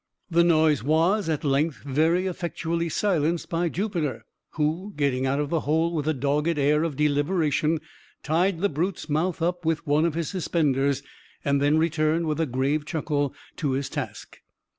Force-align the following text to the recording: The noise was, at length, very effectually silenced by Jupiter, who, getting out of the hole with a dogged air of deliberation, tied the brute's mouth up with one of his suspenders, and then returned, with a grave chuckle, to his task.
The 0.31 0.43
noise 0.43 0.81
was, 0.83 1.29
at 1.29 1.43
length, 1.43 1.83
very 1.85 2.25
effectually 2.25 2.89
silenced 2.89 3.49
by 3.51 3.69
Jupiter, 3.69 4.25
who, 4.53 4.93
getting 4.97 5.27
out 5.27 5.39
of 5.39 5.51
the 5.51 5.59
hole 5.59 5.93
with 5.93 6.07
a 6.07 6.13
dogged 6.15 6.57
air 6.57 6.81
of 6.81 6.95
deliberation, 6.95 7.79
tied 8.23 8.61
the 8.61 8.67
brute's 8.69 9.09
mouth 9.09 9.43
up 9.43 9.63
with 9.63 9.85
one 9.85 10.05
of 10.05 10.15
his 10.15 10.27
suspenders, 10.29 11.03
and 11.45 11.61
then 11.61 11.77
returned, 11.77 12.25
with 12.25 12.39
a 12.39 12.47
grave 12.47 12.83
chuckle, 12.83 13.35
to 13.57 13.73
his 13.73 13.89
task. 13.89 14.39